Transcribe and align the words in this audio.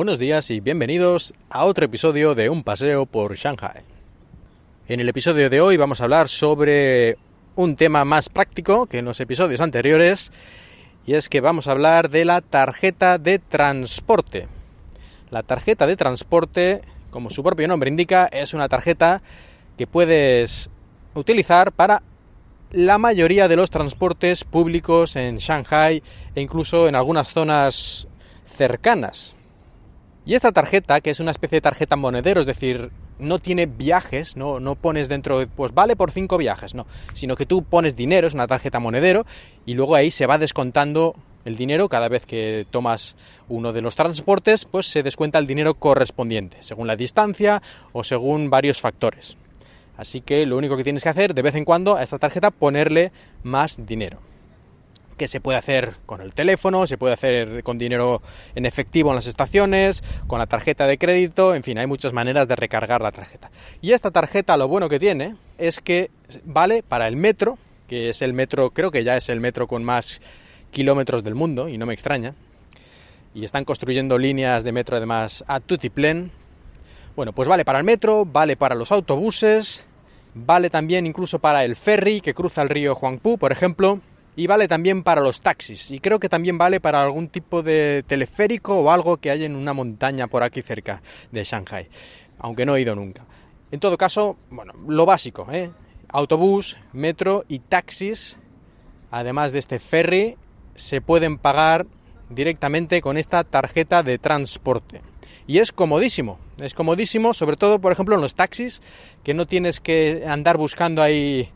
Buenos 0.00 0.18
días 0.18 0.50
y 0.50 0.60
bienvenidos 0.60 1.34
a 1.50 1.66
otro 1.66 1.84
episodio 1.84 2.34
de 2.34 2.48
Un 2.48 2.64
paseo 2.64 3.04
por 3.04 3.36
Shanghai. 3.36 3.82
En 4.88 4.98
el 4.98 5.10
episodio 5.10 5.50
de 5.50 5.60
hoy 5.60 5.76
vamos 5.76 6.00
a 6.00 6.04
hablar 6.04 6.30
sobre 6.30 7.18
un 7.54 7.76
tema 7.76 8.06
más 8.06 8.30
práctico 8.30 8.86
que 8.86 9.00
en 9.00 9.04
los 9.04 9.20
episodios 9.20 9.60
anteriores 9.60 10.32
y 11.04 11.16
es 11.16 11.28
que 11.28 11.42
vamos 11.42 11.68
a 11.68 11.72
hablar 11.72 12.08
de 12.08 12.24
la 12.24 12.40
tarjeta 12.40 13.18
de 13.18 13.40
transporte. 13.40 14.48
La 15.30 15.42
tarjeta 15.42 15.86
de 15.86 15.96
transporte, 15.98 16.80
como 17.10 17.28
su 17.28 17.42
propio 17.42 17.68
nombre 17.68 17.90
indica, 17.90 18.24
es 18.32 18.54
una 18.54 18.70
tarjeta 18.70 19.20
que 19.76 19.86
puedes 19.86 20.70
utilizar 21.12 21.72
para 21.72 22.02
la 22.70 22.96
mayoría 22.96 23.48
de 23.48 23.56
los 23.56 23.70
transportes 23.70 24.44
públicos 24.44 25.14
en 25.16 25.36
Shanghai 25.36 26.02
e 26.34 26.40
incluso 26.40 26.88
en 26.88 26.94
algunas 26.94 27.30
zonas 27.30 28.08
cercanas. 28.46 29.36
Y 30.26 30.34
esta 30.34 30.52
tarjeta, 30.52 31.00
que 31.00 31.10
es 31.10 31.20
una 31.20 31.30
especie 31.30 31.56
de 31.56 31.62
tarjeta 31.62 31.96
monedero, 31.96 32.40
es 32.40 32.46
decir, 32.46 32.90
no 33.18 33.38
tiene 33.38 33.66
viajes, 33.66 34.36
no, 34.36 34.60
no 34.60 34.74
pones 34.74 35.08
dentro, 35.08 35.46
pues 35.56 35.72
vale 35.72 35.96
por 35.96 36.10
cinco 36.10 36.36
viajes, 36.36 36.74
no, 36.74 36.86
sino 37.14 37.36
que 37.36 37.46
tú 37.46 37.62
pones 37.62 37.96
dinero, 37.96 38.26
es 38.28 38.34
una 38.34 38.46
tarjeta 38.46 38.78
monedero, 38.78 39.24
y 39.64 39.74
luego 39.74 39.94
ahí 39.94 40.10
se 40.10 40.26
va 40.26 40.36
descontando 40.36 41.14
el 41.46 41.56
dinero 41.56 41.88
cada 41.88 42.08
vez 42.08 42.26
que 42.26 42.66
tomas 42.70 43.16
uno 43.48 43.72
de 43.72 43.80
los 43.80 43.96
transportes, 43.96 44.66
pues 44.66 44.86
se 44.86 45.02
descuenta 45.02 45.38
el 45.38 45.46
dinero 45.46 45.74
correspondiente, 45.74 46.58
según 46.60 46.86
la 46.86 46.96
distancia 46.96 47.62
o 47.92 48.04
según 48.04 48.50
varios 48.50 48.80
factores. 48.80 49.38
Así 49.96 50.20
que 50.20 50.44
lo 50.44 50.58
único 50.58 50.76
que 50.76 50.84
tienes 50.84 51.02
que 51.02 51.08
hacer 51.08 51.34
de 51.34 51.42
vez 51.42 51.54
en 51.54 51.64
cuando 51.64 51.96
a 51.96 52.02
esta 52.02 52.18
tarjeta 52.18 52.50
ponerle 52.50 53.12
más 53.42 53.86
dinero 53.86 54.18
que 55.20 55.28
se 55.28 55.38
puede 55.38 55.58
hacer 55.58 55.96
con 56.06 56.22
el 56.22 56.32
teléfono, 56.32 56.86
se 56.86 56.96
puede 56.96 57.12
hacer 57.12 57.62
con 57.62 57.76
dinero 57.76 58.22
en 58.54 58.64
efectivo 58.64 59.10
en 59.10 59.16
las 59.16 59.26
estaciones, 59.26 60.02
con 60.26 60.38
la 60.38 60.46
tarjeta 60.46 60.86
de 60.86 60.96
crédito, 60.96 61.54
en 61.54 61.62
fin, 61.62 61.76
hay 61.76 61.86
muchas 61.86 62.14
maneras 62.14 62.48
de 62.48 62.56
recargar 62.56 63.02
la 63.02 63.12
tarjeta. 63.12 63.50
Y 63.82 63.92
esta 63.92 64.10
tarjeta 64.10 64.56
lo 64.56 64.66
bueno 64.66 64.88
que 64.88 64.98
tiene 64.98 65.36
es 65.58 65.80
que 65.80 66.10
vale 66.42 66.82
para 66.82 67.06
el 67.06 67.16
metro, 67.16 67.58
que 67.86 68.08
es 68.08 68.22
el 68.22 68.32
metro, 68.32 68.70
creo 68.70 68.90
que 68.90 69.04
ya 69.04 69.14
es 69.14 69.28
el 69.28 69.40
metro 69.40 69.66
con 69.66 69.84
más 69.84 70.22
kilómetros 70.70 71.22
del 71.22 71.34
mundo, 71.34 71.68
y 71.68 71.76
no 71.76 71.84
me 71.84 71.92
extraña. 71.92 72.34
Y 73.34 73.44
están 73.44 73.66
construyendo 73.66 74.16
líneas 74.16 74.64
de 74.64 74.72
metro 74.72 74.96
además 74.96 75.44
a 75.46 75.60
tutiplén. 75.60 76.30
Bueno, 77.14 77.34
pues 77.34 77.46
vale 77.46 77.66
para 77.66 77.78
el 77.78 77.84
metro, 77.84 78.24
vale 78.24 78.56
para 78.56 78.74
los 78.74 78.90
autobuses, 78.90 79.86
vale 80.32 80.70
también 80.70 81.04
incluso 81.04 81.40
para 81.40 81.62
el 81.62 81.76
ferry 81.76 82.22
que 82.22 82.32
cruza 82.32 82.62
el 82.62 82.70
río 82.70 82.96
Huangpu, 82.96 83.36
por 83.36 83.52
ejemplo, 83.52 84.00
y 84.36 84.46
vale 84.46 84.68
también 84.68 85.02
para 85.02 85.20
los 85.20 85.40
taxis 85.40 85.90
y 85.90 86.00
creo 86.00 86.20
que 86.20 86.28
también 86.28 86.56
vale 86.56 86.80
para 86.80 87.02
algún 87.02 87.28
tipo 87.28 87.62
de 87.62 88.04
teleférico 88.06 88.78
o 88.78 88.90
algo 88.90 89.16
que 89.18 89.30
hay 89.30 89.44
en 89.44 89.56
una 89.56 89.72
montaña 89.72 90.28
por 90.28 90.42
aquí 90.42 90.62
cerca 90.62 91.02
de 91.30 91.44
Shanghai, 91.44 91.88
aunque 92.38 92.64
no 92.64 92.76
he 92.76 92.80
ido 92.80 92.94
nunca. 92.94 93.24
En 93.70 93.80
todo 93.80 93.96
caso, 93.96 94.36
bueno, 94.50 94.72
lo 94.88 95.06
básico, 95.06 95.46
¿eh? 95.52 95.70
autobús, 96.08 96.76
metro 96.92 97.44
y 97.48 97.60
taxis, 97.60 98.36
además 99.10 99.52
de 99.52 99.60
este 99.60 99.78
ferry, 99.78 100.36
se 100.74 101.00
pueden 101.00 101.38
pagar 101.38 101.86
directamente 102.28 103.00
con 103.00 103.16
esta 103.16 103.44
tarjeta 103.44 104.02
de 104.02 104.18
transporte. 104.18 105.02
Y 105.46 105.58
es 105.58 105.72
comodísimo, 105.72 106.38
es 106.58 106.74
comodísimo, 106.74 107.34
sobre 107.34 107.56
todo, 107.56 107.80
por 107.80 107.92
ejemplo, 107.92 108.14
en 108.14 108.20
los 108.20 108.34
taxis, 108.34 108.82
que 109.24 109.34
no 109.34 109.46
tienes 109.46 109.80
que 109.80 110.24
andar 110.26 110.56
buscando 110.56 111.02
ahí 111.02 111.50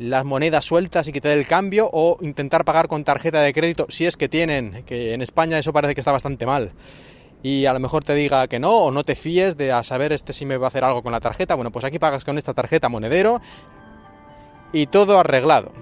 las 0.00 0.24
monedas 0.24 0.64
sueltas 0.64 1.06
y 1.08 1.12
dé 1.12 1.32
el 1.32 1.46
cambio 1.46 1.88
o 1.92 2.16
intentar 2.22 2.64
pagar 2.64 2.88
con 2.88 3.04
tarjeta 3.04 3.40
de 3.42 3.52
crédito 3.52 3.86
si 3.90 4.06
es 4.06 4.16
que 4.16 4.28
tienen, 4.28 4.82
que 4.84 5.12
en 5.14 5.22
España 5.22 5.58
eso 5.58 5.72
parece 5.72 5.94
que 5.94 6.00
está 6.00 6.12
bastante 6.12 6.46
mal. 6.46 6.72
Y 7.42 7.66
a 7.66 7.72
lo 7.72 7.80
mejor 7.80 8.04
te 8.04 8.14
diga 8.14 8.48
que 8.48 8.58
no 8.58 8.72
o 8.72 8.90
no 8.90 9.04
te 9.04 9.14
fíes 9.14 9.56
de 9.56 9.72
a 9.72 9.82
saber 9.82 10.12
este 10.12 10.32
si 10.32 10.44
me 10.44 10.56
va 10.56 10.66
a 10.66 10.68
hacer 10.68 10.84
algo 10.84 11.02
con 11.02 11.12
la 11.12 11.20
tarjeta. 11.20 11.54
Bueno, 11.54 11.70
pues 11.70 11.84
aquí 11.84 11.98
pagas 11.98 12.24
con 12.24 12.38
esta 12.38 12.54
tarjeta 12.54 12.88
monedero 12.88 13.40
y 14.72 14.86
todo 14.86 15.18
arreglado. 15.18 15.72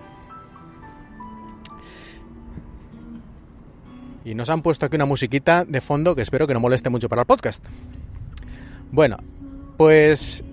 Y 4.24 4.34
nos 4.34 4.50
han 4.50 4.62
puesto 4.62 4.86
aquí 4.86 4.96
una 4.96 5.06
musiquita 5.06 5.64
de 5.64 5.80
fondo 5.80 6.14
que 6.14 6.22
espero 6.22 6.46
que 6.46 6.54
no 6.54 6.60
moleste 6.60 6.90
mucho 6.90 7.08
para 7.08 7.22
el 7.22 7.26
podcast. 7.26 7.64
Bueno, 8.90 9.18
pues 9.76 10.44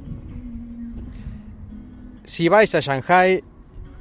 si 2.23 2.49
vais 2.49 2.73
a 2.73 2.79
Shanghai 2.79 3.43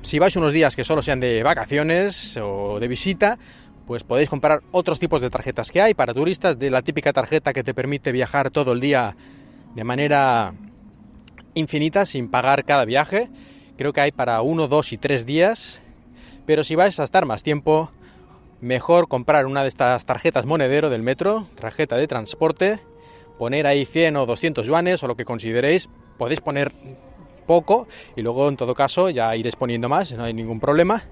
si 0.05 0.19
vais 0.19 0.37
unos 0.37 0.53
días 0.53 0.77
que 0.77 0.85
solo 0.85 1.01
sean 1.01 1.19
de 1.19 1.43
vacaciones 1.43 2.37
o 2.37 2.79
de 2.79 2.89
visita, 2.89 3.39
pues 3.87 4.05
podéis 4.05 4.29
comprar 4.29 4.61
otros 4.71 5.01
tipos 5.01 5.23
de 5.23 5.31
tarjetas 5.31 5.71
que 5.73 5.81
hay 5.81 5.95
para 5.95 6.13
turistas, 6.13 6.59
de 6.59 6.71
la 6.71 6.83
típica 6.83 7.13
tarjeta 7.13 7.53
que 7.53 7.65
te 7.65 7.75
permite 7.75 8.13
viajar 8.13 8.51
todo 8.51 8.73
el 8.73 8.81
día 8.81 9.17
de 9.75 9.83
manera 9.83 10.55
infinita 11.55 12.05
sin 12.05 12.29
pagar 12.29 12.65
cada 12.65 12.85
viaje. 12.85 13.31
Creo 13.79 13.93
que 13.93 14.03
hay 14.03 14.13
para 14.13 14.43
uno, 14.43 14.69
dos 14.69 14.93
y 14.93 14.99
tres 14.99 15.25
días. 15.25 15.81
Pero 16.47 16.65
si 16.65 16.75
vais 16.75 17.01
a 17.01 17.05
estar 17.05 17.25
más 17.25 17.43
tiempo, 17.43 17.91
mejor 18.61 19.09
comprar 19.09 19.47
una 19.47 19.63
de 19.63 19.69
estas 19.69 20.05
tarjetas 20.05 20.45
monedero 20.45 20.91
del 20.91 21.03
metro, 21.03 21.47
tarjeta 21.55 21.97
de 21.97 22.07
transporte, 22.07 22.79
poner 23.39 23.67
ahí 23.67 23.87
100 23.87 24.17
o 24.17 24.27
200 24.27 24.67
yuanes 24.67 25.03
o 25.03 25.09
lo 25.09 25.17
que 25.17 25.25
consideréis. 25.25 25.89
Podéis 26.19 26.41
poner 26.41 26.73
poco 27.45 27.87
y 28.17 28.23
luego 28.23 28.49
en 28.49 28.57
todo 28.57 28.75
caso 28.75 29.11
ya 29.11 29.35
iréis 29.37 29.57
poniendo 29.57 29.89
más, 29.89 30.13
no 30.15 30.25
hay 30.25 30.35
ningún 30.35 30.61
problema. 30.61 31.05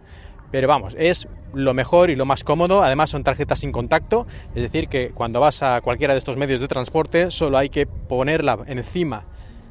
Pero 0.50 0.68
vamos, 0.68 0.94
es 0.98 1.28
lo 1.54 1.72
mejor 1.72 2.10
y 2.10 2.16
lo 2.16 2.26
más 2.26 2.44
cómodo. 2.44 2.82
Además 2.82 3.08
son 3.08 3.24
tarjetas 3.24 3.60
sin 3.60 3.72
contacto, 3.72 4.26
es 4.54 4.62
decir, 4.62 4.88
que 4.88 5.10
cuando 5.10 5.40
vas 5.40 5.62
a 5.62 5.80
cualquiera 5.80 6.12
de 6.12 6.18
estos 6.18 6.36
medios 6.36 6.60
de 6.60 6.68
transporte 6.68 7.30
solo 7.30 7.56
hay 7.56 7.70
que 7.70 7.86
ponerla 7.86 8.58
encima 8.66 9.24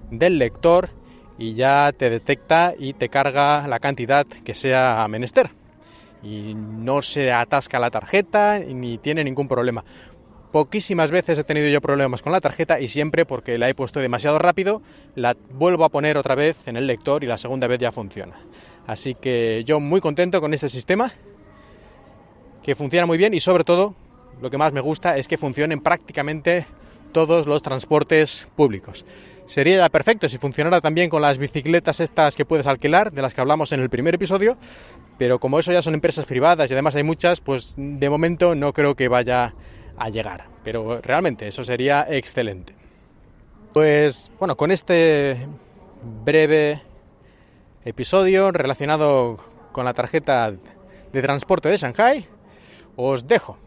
del 0.10 0.40
lector 0.40 0.90
y 1.38 1.54
ya 1.54 1.92
te 1.96 2.10
detecta 2.10 2.74
y 2.78 2.94
te 2.94 3.10
carga 3.10 3.68
la 3.68 3.80
cantidad 3.80 4.26
que 4.26 4.54
sea 4.54 5.08
menester. 5.08 5.52
Y 6.24 6.54
no 6.56 7.02
se 7.02 7.32
atasca 7.32 7.80
la 7.80 7.90
tarjeta 7.90 8.60
ni 8.60 8.98
tiene 8.98 9.24
ningún 9.24 9.48
problema. 9.48 9.84
Poquísimas 10.52 11.12
veces 11.12 11.40
he 11.40 11.44
tenido 11.46 11.70
yo 11.70 11.80
problemas 11.80 12.22
con 12.22 12.34
la 12.34 12.42
tarjeta 12.42 12.82
y 12.82 12.90
siempre 12.90 13.26
porque 13.26 13.58
la 13.58 13.70
he 13.70 13.76
puesto 13.76 14.02
demasiado 14.02 14.38
rápido, 14.38 14.82
la 15.16 15.38
vuelvo 15.54 15.86
a 15.86 15.90
poner 15.90 16.18
otra 16.18 16.36
vez 16.36 16.68
en 16.68 16.76
el 16.76 16.88
lector 16.88 17.24
y 17.24 17.28
la 17.28 17.38
segunda 17.38 17.68
vez 17.68 17.80
ya 17.80 17.92
funciona. 17.94 18.36
Así 18.86 19.16
que 19.16 19.64
yo 19.66 19.80
muy 19.80 20.02
contento 20.02 20.42
con 20.42 20.54
este 20.54 20.68
sistema, 20.68 21.14
que 22.64 22.76
funciona 22.76 23.06
muy 23.06 23.18
bien 23.18 23.34
y 23.34 23.40
sobre 23.40 23.64
todo 23.64 23.96
lo 24.42 24.50
que 24.50 24.58
más 24.58 24.74
me 24.74 24.82
gusta 24.82 25.16
es 25.16 25.30
que 25.30 25.38
funcionen 25.38 25.80
prácticamente 25.80 26.66
todos 27.14 27.48
los 27.48 27.62
transportes 27.62 28.48
públicos. 28.56 29.06
Sería 29.46 29.88
perfecto 29.90 30.28
si 30.28 30.38
funcionara 30.38 30.82
también 30.82 31.10
con 31.10 31.22
las 31.22 31.38
bicicletas 31.38 32.00
estas 32.00 32.36
que 32.36 32.46
puedes 32.46 32.68
alquilar, 32.68 33.12
de 33.12 33.22
las 33.22 33.34
que 33.34 33.42
hablamos 33.42 33.72
en 33.72 33.80
el 33.80 33.90
primer 33.90 34.16
episodio, 34.16 34.58
pero 35.18 35.40
como 35.40 35.60
eso 35.60 35.72
ya 35.72 35.82
son 35.82 35.94
empresas 35.94 36.26
privadas 36.26 36.70
y 36.70 36.74
además 36.74 36.96
hay 36.96 37.04
muchas, 37.04 37.42
pues 37.42 37.74
de 37.78 38.10
momento 38.10 38.56
no 38.56 38.74
creo 38.74 38.96
que 38.96 39.08
vaya 39.08 39.54
a 40.02 40.10
llegar. 40.10 40.46
Pero 40.64 41.00
realmente 41.02 41.48
eso 41.48 41.64
sería 41.64 42.08
excelente. 42.10 42.74
Pues 43.72 44.32
bueno, 44.40 44.58
con 44.58 44.72
este 44.72 45.48
breve 46.26 46.82
episodio 47.86 48.52
relacionado 48.52 49.38
con 49.72 49.86
la 49.86 49.94
tarjeta 49.94 50.52
de 51.14 51.22
transporte 51.22 51.70
de 51.70 51.78
Shanghai, 51.78 52.26
os 52.96 53.28
dejo. 53.28 53.58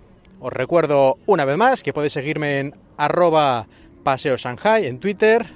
Os 0.41 0.53
recuerdo 0.53 1.19
una 1.27 1.45
vez 1.45 1.57
más 1.57 1.83
que 1.85 1.93
podéis 1.93 2.13
seguirme 2.13 2.59
en 2.59 2.75
arroba 2.97 3.69
paseo 4.03 4.37
Shanghai 4.37 4.87
en 4.87 4.99
Twitter 4.99 5.47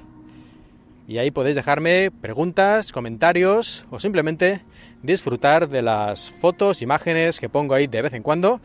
y 1.09 1.19
ahí 1.19 1.33
podéis 1.33 1.57
dejarme 1.57 2.13
preguntas, 2.13 2.93
comentarios 2.93 3.85
o 3.91 3.99
simplemente 3.99 4.63
disfrutar 5.03 5.69
de 5.69 5.83
las 5.83 6.31
fotos, 6.31 6.83
imágenes 6.83 7.41
que 7.41 7.49
pongo 7.49 7.75
ahí 7.75 7.89
de 7.89 8.01
vez 8.01 8.13
en 8.13 8.23
cuando 8.23 8.61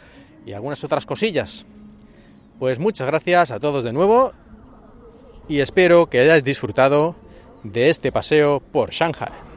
y 0.45 0.53
algunas 0.53 0.83
otras 0.83 1.05
cosillas. 1.05 1.65
Pues 2.63 2.79
muchas 2.79 3.07
gracias 3.07 3.51
a 3.51 3.59
todos 3.59 3.83
de 3.83 3.91
nuevo 3.91 4.31
y 5.49 5.59
espero 5.59 6.05
que 6.09 6.21
hayáis 6.21 6.45
disfrutado 6.45 7.13
de 7.63 7.89
este 7.89 8.13
paseo 8.13 8.61
por 8.61 8.91
Shanghai. 8.91 9.52